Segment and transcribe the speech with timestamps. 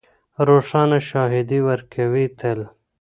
[0.47, 2.59] روښانه شاهدي ورکوي تل